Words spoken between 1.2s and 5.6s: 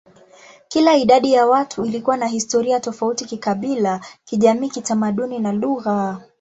ya watu ilikuwa na historia tofauti kikabila, kijamii, kitamaduni, na